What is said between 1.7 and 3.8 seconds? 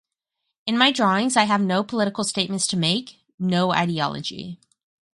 political statements to make, no